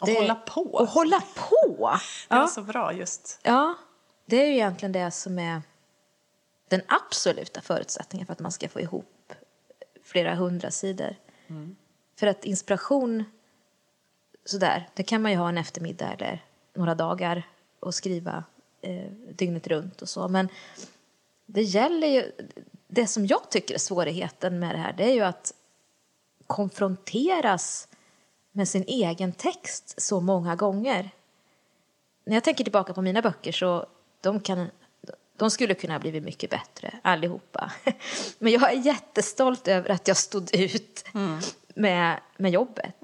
[0.00, 0.60] Och Det- hålla på.
[0.62, 1.90] Och hålla på!
[2.28, 2.46] Det var Ja.
[2.46, 3.40] så bra just.
[3.42, 3.74] ja,
[4.26, 5.62] det är ju egentligen det som är
[6.68, 9.32] den absoluta förutsättningen för att man ska få ihop
[10.04, 11.16] flera hundra sidor.
[12.18, 13.24] För att inspiration,
[14.44, 17.42] sådär, det kan man ju ha en eftermiddag eller några dagar
[17.80, 18.44] och skriva
[18.80, 20.28] eh, dygnet runt och så.
[20.28, 20.48] Men
[21.46, 22.32] det gäller ju,
[22.86, 25.54] det som jag tycker är svårigheten med det här, det är ju att
[26.46, 27.88] konfronteras
[28.52, 31.10] med sin egen text så många gånger.
[32.24, 33.86] När jag tänker tillbaka på mina böcker så
[34.20, 34.68] de kan
[35.36, 37.72] de skulle kunna ha blivit mycket bättre, allihopa.
[38.38, 41.40] Men jag är jättestolt över att jag stod ut mm
[41.74, 42.94] med, med jobbet.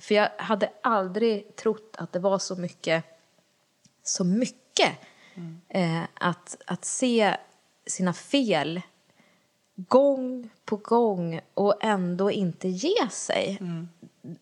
[0.00, 3.04] För jag hade aldrig trott att det var så mycket,
[4.02, 4.92] så mycket
[5.68, 7.36] eh, att, att se
[7.86, 8.80] sina fel
[9.76, 13.58] gång på gång och ändå inte ge sig.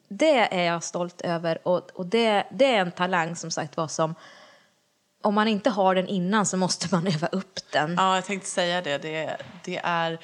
[0.09, 3.89] Det är jag stolt över och, och det, det är en talang som sagt var
[3.89, 4.15] som
[5.23, 7.95] om man inte har den innan så måste man öva upp den.
[7.99, 8.99] Ja, jag tänkte säga det.
[8.99, 9.37] det.
[9.65, 10.19] Det är...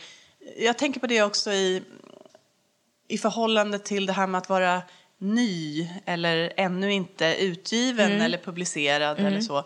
[0.59, 1.83] Jag tänker på det också i,
[3.11, 4.83] i förhållande till det här med att vara
[5.19, 9.65] ny eller ännu inte utgiven eller publicerad eller så.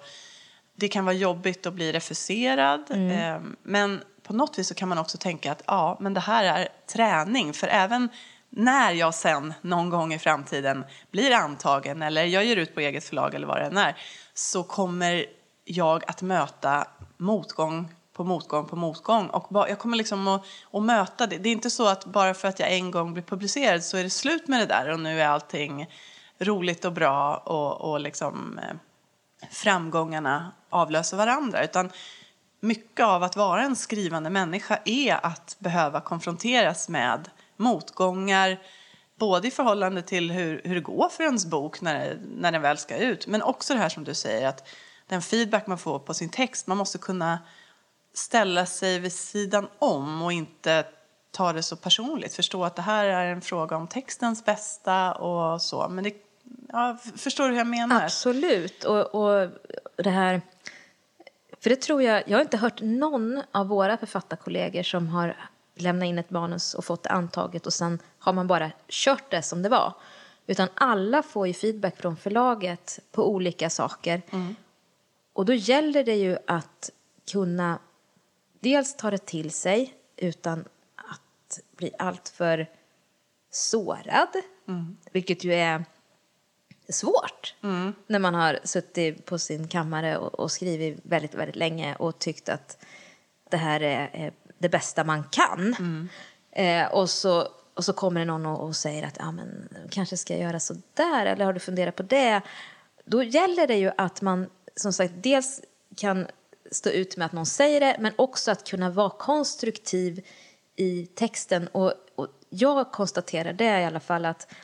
[0.77, 2.91] Det kan vara jobbigt att bli refuserad.
[2.91, 6.45] Eh, men på något vis så kan man också tänka att ja, men det här
[6.45, 7.53] är träning.
[7.53, 8.09] För även
[8.51, 13.05] när jag sen någon gång i framtiden blir antagen eller jag ger ut på eget
[13.05, 13.97] förlag eller vad det än är
[14.35, 15.27] så kommer
[15.65, 19.27] jag att möta motgång på motgång på motgång.
[19.27, 21.39] Och jag kommer liksom att, att möta det.
[21.39, 24.03] Det är inte så att bara för att jag en gång blir publicerad så är
[24.03, 25.87] det slut med det där och nu är allting
[26.39, 28.77] roligt och bra och, och liksom eh,
[29.51, 31.65] framgångarna avlöser varandra.
[31.65, 31.91] Utan
[32.61, 38.59] mycket av att vara en skrivande människa är att behöva konfronteras med motgångar
[39.19, 42.79] både i förhållande till hur, hur det går för ens bok när, när den väl
[42.79, 44.69] ska ut men också det här som du säger att
[45.07, 47.39] den feedback man får på sin text, man måste kunna
[48.15, 50.85] ställa sig vid sidan om och inte
[51.31, 52.35] ta det så personligt.
[52.35, 55.89] Förstå att det här är en fråga om textens bästa och så.
[55.89, 56.15] Men det,
[56.69, 58.05] ja, förstår du hur jag menar?
[58.05, 58.85] Absolut.
[58.85, 59.51] Och, och
[59.97, 60.41] det här...
[61.61, 65.37] För det tror jag, jag har inte hört någon av våra författarkollegor som har
[65.75, 69.43] lämnat in ett manus och fått det antaget och sen har man bara kört det
[69.43, 69.93] som det var.
[70.47, 74.23] Utan alla får ju feedback från förlaget på olika saker.
[75.33, 76.91] Och då gäller det ju att
[77.33, 77.79] kunna
[78.65, 80.65] dels ta det till sig utan
[80.97, 82.67] att bli alltför
[83.51, 84.29] sårad.
[85.13, 85.85] Vilket ju är
[86.89, 87.55] svårt
[88.07, 92.49] när man har suttit på sin kammare och, och skrivit väldigt, väldigt länge och tyckt
[92.49, 92.85] att
[93.51, 95.75] det här är, är det bästa man kan.
[96.53, 100.17] Eh, och, så, och så kommer det någon och, och säger att ja, men, kanske
[100.17, 102.41] ska jag göra så där eller har du funderat på det?
[103.05, 105.61] Då gäller det ju att man som sagt dels
[105.97, 106.27] kan
[106.75, 110.27] stå ut med att någon säger det men också att kunna vara konstruktiv
[110.77, 111.69] i texten.
[111.69, 114.55] Och, och jag konstaterar det i alla fall att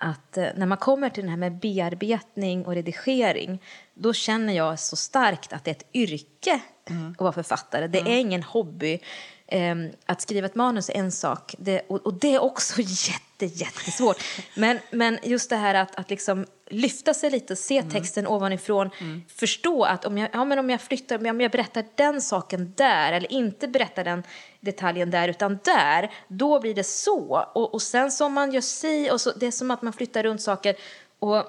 [0.00, 3.62] att eh, när man kommer till det här med bearbetning och redigering
[3.98, 6.60] då känner jag så starkt att det är ett yrke
[7.14, 7.86] att vara författare.
[7.86, 8.98] Det är ingen hobby.
[9.48, 13.46] Ehm, att skriva ett manus är en sak det, och, och det är också jätte,
[13.46, 14.16] jättesvårt.
[14.54, 18.90] Men, men just det här att, att liksom lyfta sig lite, se texten ovanifrån,
[19.36, 23.12] förstå att om jag, ja, men om jag flyttar, om jag berättar den saken där
[23.12, 24.22] eller inte berättar den
[24.60, 27.46] detaljen där utan där, då blir det så.
[27.54, 30.22] Och, och sen som man gör si och så, det är som att man flyttar
[30.22, 30.76] runt saker
[31.18, 31.44] och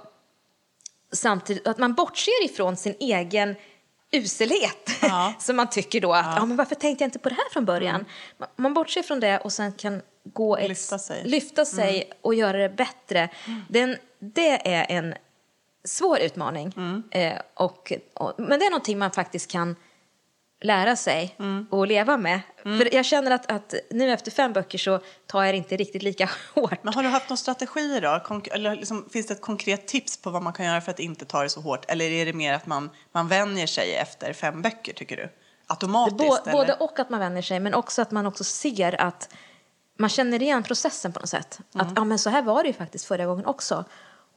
[1.18, 3.56] samtidigt att man bortser ifrån sin egen
[4.12, 4.90] uselhet.
[5.02, 5.34] Ja.
[5.40, 6.46] som man tycker då att, ja.
[6.46, 8.06] men varför tänkte jag inte på det här från början?
[8.38, 11.22] Man, man bortser från det och sen kan gå ett, Lyfta sig.
[11.26, 13.30] lyfta sig och göra det bättre.
[13.70, 15.16] Den, det är en
[15.84, 16.74] svår utmaning.
[17.12, 19.76] Eh, och, och, men det är någonting man faktiskt kan
[20.62, 21.36] lära sig
[21.70, 22.42] och leva med.
[22.64, 26.04] För jag känner att, att nu efter fem böcker så tar jag det inte riktigt
[26.04, 26.84] lika hårt.
[26.84, 28.08] Men har du haft någon strategi då?
[28.26, 31.00] Konk- eller liksom, finns det ett konkret tips på vad man kan göra för att
[31.00, 31.86] inte ta det så hårt?
[31.88, 35.30] Eller är det mer att man, man vänjer sig efter fem böcker, tycker du?
[35.68, 36.18] Automatiskt?
[36.18, 36.52] Bå, eller?
[36.52, 39.30] både och att man vänjer sig, men också att man också ser att
[40.00, 41.60] man känner igen processen på något sätt.
[41.74, 43.86] Att ja, men så här var det ju faktiskt förra gången också.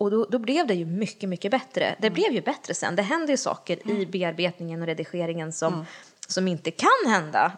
[0.00, 1.96] Och då, då blev det ju mycket, mycket bättre.
[1.98, 2.96] Det blev ju bättre sen.
[2.96, 5.86] Det händer ju saker i bearbetningen och redigeringen som,
[6.28, 7.52] som inte kan hända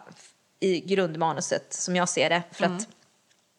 [0.59, 2.43] i grundmanuset, som jag ser det.
[2.51, 2.87] För att,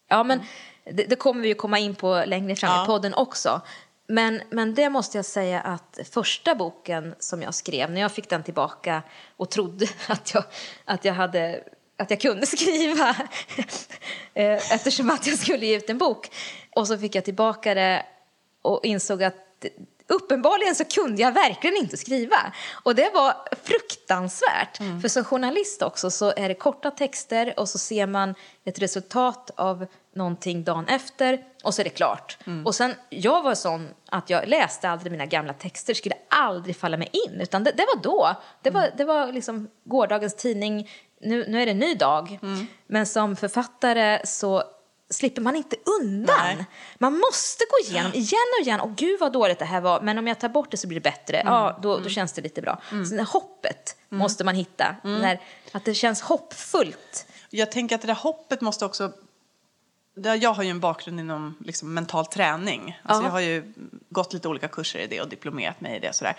[0.09, 0.41] ja, men
[0.83, 2.83] det, det kommer vi ju komma in på längre fram Ja.
[2.83, 3.61] i podden också.
[4.07, 8.29] Men, men det måste jag säga att första boken som jag skrev, när jag fick
[8.29, 9.03] den tillbaka
[9.37, 10.43] och trodde att jag,
[10.85, 11.63] att jag, hade,
[11.97, 13.09] att jag kunde skriva
[14.33, 16.31] eh, eftersom att jag skulle ge ut en bok.
[16.75, 18.05] Och så fick jag tillbaka det
[18.65, 19.35] och insåg att
[20.07, 22.37] uppenbarligen så kunde jag verkligen inte skriva.
[22.83, 24.77] Och det var fruktansvärt.
[25.01, 29.51] För som journalist också så är det korta texter och så ser man ett resultat
[29.55, 32.37] av någonting dagen efter och så är det klart.
[32.65, 36.97] Och sen, jag var sån att jag läste aldrig mina gamla texter, skulle aldrig falla
[36.97, 37.41] mig in.
[37.41, 38.35] Utan det, det var då.
[38.61, 40.89] Det var, det var liksom gårdagens tidning,
[41.21, 42.39] nu, nu är det en ny dag.
[42.87, 44.63] Men som författare så
[45.09, 46.37] slipper man inte undan.
[46.55, 46.65] Nej.
[46.99, 48.79] Man måste gå igenom igen och igen.
[48.79, 50.01] Och gud vad dåligt det här var.
[50.01, 51.41] Men om jag tar bort det så blir det bättre.
[51.45, 52.81] Ja, då, då känns det lite bra.
[52.89, 54.95] Så det här hoppet måste man hitta.
[55.03, 55.41] När,
[55.71, 57.27] att det känns hoppfullt.
[57.49, 59.11] Jag tänker att det där hoppet måste också...
[60.41, 62.99] Jag har ju en bakgrund inom liksom, mental träning.
[63.03, 63.27] Alltså, Ja.
[63.27, 63.73] jag har ju
[64.09, 66.13] gått lite olika kurser i det och diplomerat mig i det.
[66.15, 66.35] Sådär.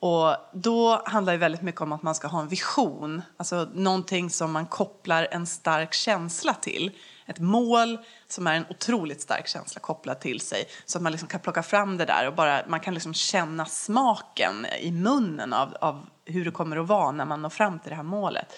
[0.00, 3.22] Och då handlar det väldigt mycket om att man ska ha en vision.
[3.36, 6.90] Alltså någonting som man kopplar en stark känsla till.
[7.30, 10.64] Ett mål som är en otroligt stark känsla kopplad till sig.
[10.84, 13.66] Så att man liksom kan plocka fram det där och bara, man kan liksom känna
[13.66, 17.90] smaken i munnen av, av hur det kommer att vara när man når fram till
[17.90, 18.54] det här målet.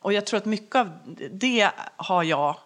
[0.00, 0.90] Och jag tror att mycket av
[1.30, 2.56] det har jag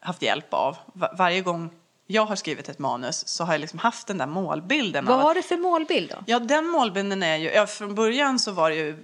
[0.00, 0.76] haft hjälp av.
[1.18, 1.70] Varje gång
[2.12, 5.04] jag har skrivit ett manus så har jag liksom haft den där målbilden.
[5.04, 6.16] Vad har att, du för målbild då?
[6.26, 8.96] ja, den målbilden är ju, ja, från början så var det ju,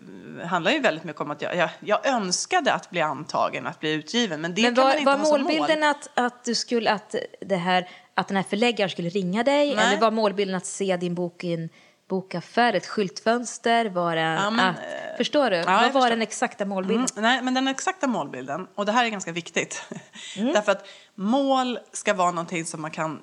[0.44, 3.92] handlar ju väldigt mycket om att jag, jag, jag önskade att bli antagen, att bli
[3.92, 4.40] utgiven.
[4.40, 5.88] Men det Men kan man var, inte var ha som målbilden mål.
[5.88, 9.74] att, att, du skulle, att, det här, att den här förläggaren skulle ringa dig?
[9.74, 9.86] Nej.
[9.86, 11.68] Eller var målbilden att se din bok i en
[12.08, 13.86] bokaffär, ett skyltfönster?
[13.86, 14.76] Var det Ja, men, att,
[15.16, 15.56] förstår du?
[15.56, 16.10] jag Vad var förstår.
[16.10, 17.06] den exakta målbilden?
[17.16, 19.82] Mm, nej, men den exakta målbilden, och det här är ganska viktigt.
[20.38, 20.52] Mm.
[20.52, 23.22] Därför att mål ska vara någonting som man kan,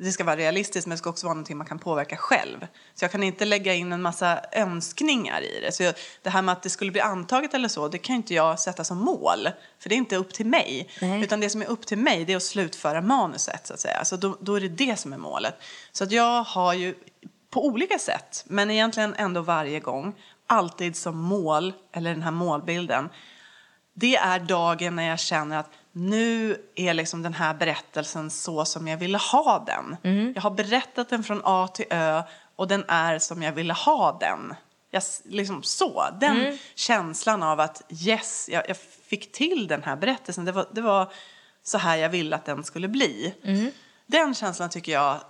[0.00, 2.66] det ska vara realistiskt men det ska också vara någonting man kan påverka själv.
[2.94, 5.72] Så jag kan inte lägga in en massa önskningar i det.
[5.72, 8.34] Så jag, det här med att det skulle bli antaget eller så, det kan inte
[8.34, 9.48] jag sätta som mål.
[9.78, 10.88] För det är inte upp till mig.
[11.00, 11.22] Nej.
[11.22, 14.04] Utan det som är upp till mig det är att slutföra manuset så att säga.
[14.04, 15.54] Så då, då är det det som är målet.
[15.92, 16.94] Så att jag har ju
[17.54, 20.14] på olika sätt, men egentligen ändå varje gång,
[20.46, 23.08] alltid som mål, eller den här målbilden,
[23.94, 28.88] det är dagen när jag känner att nu är liksom den här berättelsen så som
[28.88, 29.96] jag ville ha den.
[30.34, 32.22] Jag har berättat den från A till Ö
[32.56, 34.54] och den är som jag ville ha den.
[34.90, 36.58] Jag, liksom så, den Mm.
[36.74, 40.44] känslan av att yes, jag, jag fick till den här berättelsen.
[40.44, 41.12] Det var, det var
[41.62, 43.34] så här jag ville att den skulle bli.
[43.44, 43.70] Mm.
[44.06, 45.20] Den känslan tycker jag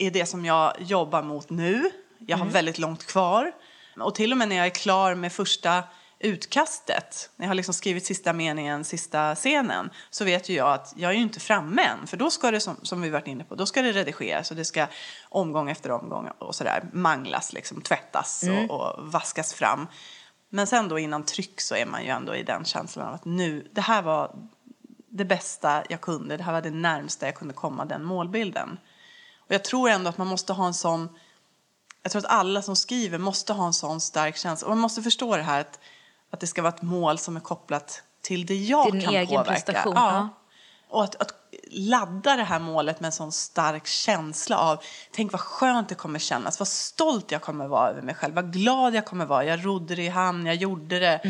[0.00, 1.90] är det som jag jobbar mot nu.
[2.18, 3.52] Jag har väldigt långt kvar.
[4.00, 5.84] Och till och med när jag är klar med första
[6.18, 10.92] utkastet, när jag har liksom skrivit sista meningen, sista scenen, så vet ju jag att
[10.96, 12.06] jag är ju inte framme än.
[12.06, 14.56] För då ska det, som, som vi varit inne på, då ska det redigeras och
[14.56, 14.86] det ska
[15.28, 19.86] omgång efter omgång och sådär manglas, liksom tvättas och, och vaskas fram.
[20.48, 23.24] Men sen då innan tryck så är man ju ändå i den känslan av att
[23.24, 24.36] nu, det här var
[25.08, 28.78] det bästa jag kunde, det här var det närmsta jag kunde komma den målbilden.
[29.50, 31.08] Och jag tror ändå att man måste ha en sån,
[32.02, 34.66] jag tror att alla som skriver måste ha en sån stark känsla.
[34.68, 35.78] Och man måste förstå det här att,
[36.30, 39.28] att det ska vara ett mål som är kopplat till det jag din kan egen
[39.28, 39.52] påverka.
[39.52, 40.14] prestation, Ja.
[40.14, 40.28] ja.
[40.88, 41.34] Och att, att
[41.70, 44.82] ladda det här målet med en sån stark känsla av
[45.12, 48.52] tänk vad skönt det kommer kännas, vad stolt jag kommer vara över mig själv, vad
[48.52, 51.20] glad jag kommer vara, jag rodde det i hamn, jag gjorde det.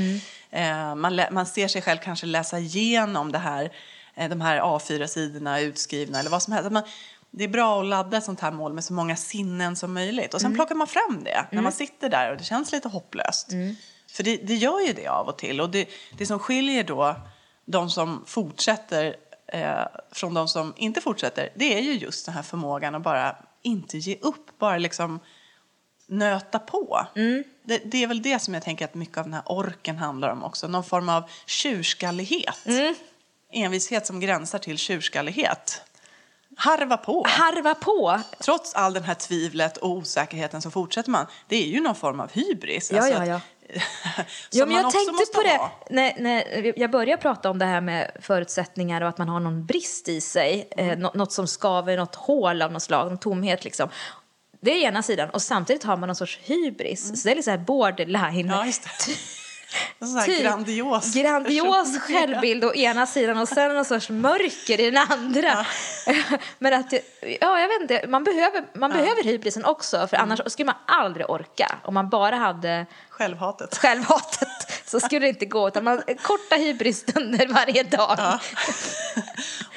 [0.50, 3.72] Eh, man, man ser sig själv kanske läsa igenom det här,
[4.14, 6.70] eh, de här A4-sidorna utskrivna eller vad som helst.
[6.70, 6.82] Man,
[7.30, 10.34] det är bra att ladda ett sånt här mål med så många sinnen som möjligt.
[10.34, 13.52] Och sen plockar man fram det när man sitter där och det känns lite hopplöst.
[14.12, 15.60] För det, det gör ju det av och till.
[15.60, 15.88] Och det,
[16.18, 17.16] det som skiljer då
[17.64, 19.16] de som fortsätter
[19.46, 23.36] eh, från de som inte fortsätter, det är ju just den här förmågan att bara
[23.62, 25.20] inte ge upp, bara liksom
[26.06, 27.06] nöta på.
[27.62, 30.28] Det, det är väl det som jag tänker att mycket av den här orken handlar
[30.28, 32.66] om också, någon form av tjurskallighet.
[33.52, 35.82] Envishet som gränsar till tjurskallighet.
[36.60, 37.24] Harva på.
[37.28, 38.20] Harva på.
[38.38, 41.26] Trots all den här tvivlet och osäkerheten så fortsätter man.
[41.46, 42.90] Det är ju någon form av hybris.
[42.92, 43.40] Ja, alltså ja, ja.
[44.50, 48.10] Ja, men jag tänkte på det när, när jag började prata om det här med
[48.20, 50.68] förutsättningar och att man har någon brist i sig.
[50.76, 50.90] Mm.
[50.90, 53.88] Eh, nå- något som skaver, något hål av något slag, någon tomhet liksom.
[54.60, 55.30] Det är ena sidan.
[55.30, 57.20] Och samtidigt har man någon sorts hybris.
[57.22, 58.50] Så det är lite så här borderline.
[58.50, 58.66] Mm.
[58.66, 58.72] Ja.
[59.98, 61.14] En sån här Typ grandios.
[61.14, 65.66] Grandios självbild å ena sidan och sen någon sorts mörker i den andra.
[66.58, 66.92] Men att,
[67.40, 70.30] ja jag vet inte, man behöver, man behöver hybrisen också för Mm.
[70.30, 71.78] annars skulle man aldrig orka.
[71.84, 73.78] Om man bara hade Självhatet.
[73.78, 74.48] självhatet
[74.86, 78.14] så skulle det inte gå utan man korta hybrisstunder varje dag.
[78.18, 78.40] Ja.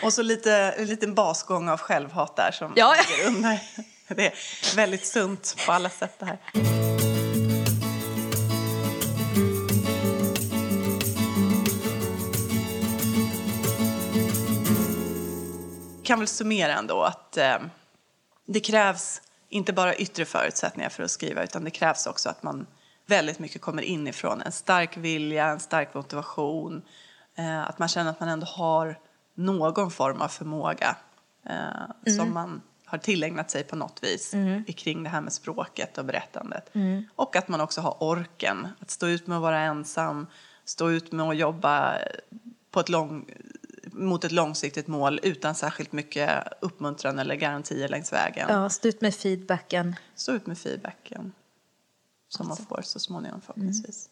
[0.03, 2.95] Och så lite, en liten basgång av självhat där som Ja.
[3.09, 3.59] ligger under.
[4.07, 6.37] Det är väldigt sunt på alla sätt det här.
[16.03, 17.57] Kan väl summera ändå att eh,
[18.45, 22.65] det krävs inte bara yttre förutsättningar för att skriva utan det krävs också att man
[23.05, 24.41] väldigt mycket kommer inifrån.
[24.41, 26.81] En stark vilja, en stark motivation.
[27.35, 28.99] Eh, att man känner att man ändå har
[29.35, 30.95] någon form av förmåga
[31.45, 34.33] eh, som man har tillägnat sig på något vis
[34.67, 36.69] i kring det här med språket och berättandet.
[37.15, 40.27] Och att man också har orken att stå ut med att vara ensam,
[40.65, 41.97] stå ut med att jobba
[42.71, 43.25] på ett lång,
[43.93, 48.49] mot ett långsiktigt mål utan särskilt mycket uppmuntran eller garantier längs vägen.
[48.49, 49.95] Ja, stå ut med feedbacken.
[50.15, 51.31] Stå ut med feedbacken
[52.29, 54.09] som man får så småningom förhoppningsvis.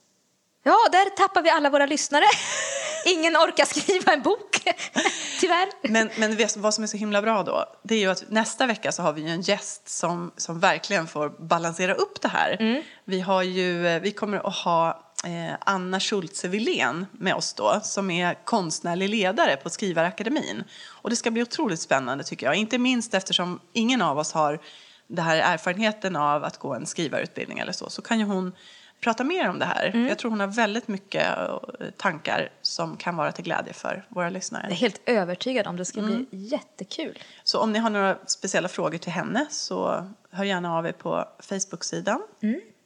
[0.63, 2.25] Ja, där tappar vi alla våra lyssnare.
[3.05, 4.63] Ingen orkar skriva en bok,
[5.39, 5.69] tyvärr.
[5.89, 8.91] Men, men vad som är så himla bra då, det är ju att nästa vecka
[8.91, 12.83] så har vi en gäst som, som verkligen får balansera upp det här.
[13.05, 15.10] Vi, har ju, eh, vi kommer att ha
[15.59, 20.63] Anna Schultze Wilén med oss då, som är konstnärlig ledare på Skrivarakademin.
[20.87, 24.59] Och det ska bli otroligt spännande tycker jag, inte minst eftersom ingen av oss har
[25.07, 28.53] det här erfarenheten av att gå en skrivarutbildning eller så, så kan ju hon
[29.01, 30.07] prata mer om det här.
[30.09, 31.57] Jag tror hon har väldigt mycket eh,
[31.97, 34.63] tankar som kan vara till glädje för våra lyssnare.
[34.63, 37.19] Jag är helt övertygad om det ska bli jättekul.
[37.43, 41.25] Så om ni har några speciella frågor till henne så hör gärna av er på
[41.39, 42.21] Facebook-sidan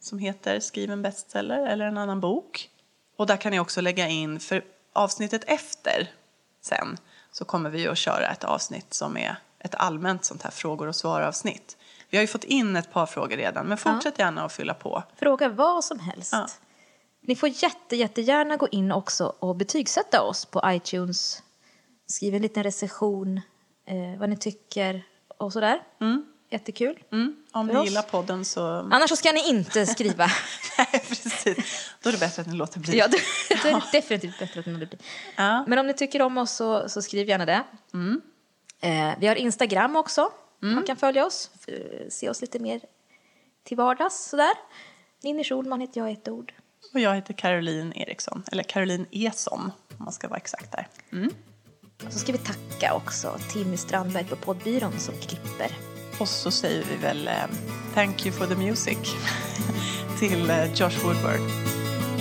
[0.05, 2.69] som heter Skriv en bestseller eller en annan bok.
[3.17, 4.63] Och där kan ni också lägga in, för
[4.93, 6.11] avsnittet efter
[6.61, 6.97] sen
[7.31, 10.95] så kommer vi att köra ett avsnitt som är ett allmänt sånt här frågor och
[10.95, 11.77] svar-avsnitt.
[12.09, 15.03] Vi har ju fått in ett par frågor redan, men fortsätt gärna att fylla på.
[15.15, 16.33] Fråga vad som helst.
[16.33, 16.47] Ja.
[17.21, 21.43] Ni får jätte, jättegärna gå in också och betygsätta oss på iTunes.
[22.07, 23.41] Skriv en liten recension,
[23.85, 25.03] eh, vad ni tycker
[25.37, 25.81] och sådär.
[26.49, 26.99] Jättekul.
[27.11, 27.35] Mm.
[27.51, 28.67] Om ni gillar podden så...
[28.67, 30.25] Annars så ska ni inte skriva.
[30.77, 31.91] Nej, precis.
[32.03, 32.97] Då är det bättre att ni låter bli.
[32.97, 33.17] ja, då,
[33.63, 34.89] då är det definitivt bättre att ni blir.
[35.35, 35.65] Ja.
[35.67, 37.63] Men om ni tycker om oss så, så skriv gärna det.
[38.81, 40.29] Eh, vi har Instagram också.
[40.59, 41.49] Man kan följa oss,
[42.09, 42.81] se oss lite mer
[43.63, 44.53] till vardags sådär.
[45.23, 46.53] Ninni Schulman heter jag i ett ord.
[46.93, 50.87] Och jag heter Caroline Eriksson, eller Caroline Eson om man ska vara exakt där.
[52.05, 55.94] Och så ska vi tacka också Timmy Strandberg på poddbyrån som klipper.
[56.19, 57.33] Och så säger vi väl eh,
[57.93, 58.97] thank you for the music.
[60.19, 61.39] till eh, Josh Woodward.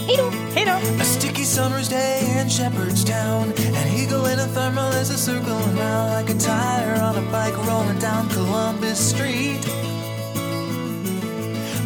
[0.06, 0.30] Hej då!
[0.54, 0.72] Hej då!
[1.02, 3.52] A sticky summer's day in Shepherdstown.
[3.80, 7.56] An eagle in a thermal is a circling round like a tire on a bike
[7.66, 9.62] rolling down Columbus Street.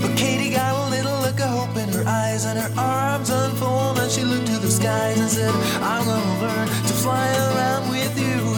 [0.00, 3.98] But Katie got a little look of hope in her eyes and her arms unfold
[3.98, 8.18] and she looked to the skies and said, I'm gonna learn to fly around with
[8.18, 8.57] you,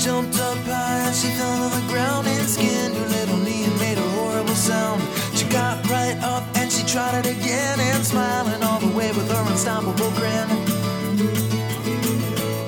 [0.00, 3.78] jumped up high and she fell on the ground and skinned her little knee and
[3.78, 5.02] made a horrible sound.
[5.36, 9.30] She got right up and she tried it again and smiling all the way with
[9.30, 10.48] her unstoppable grin.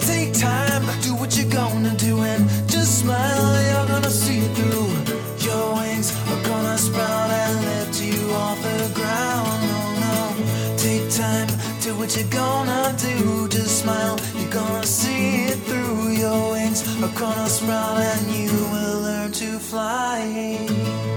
[0.01, 4.93] Take time, do what you're gonna do and just smile, you're gonna see it through.
[5.49, 9.57] Your wings are gonna sprout and lift you off the ground.
[9.71, 11.49] No, no, take time,
[11.81, 13.49] do what you're gonna do.
[13.49, 16.11] Just smile, you're gonna see it through.
[16.11, 16.62] Your wings
[17.05, 21.12] are gonna sprout and you will learn to fly.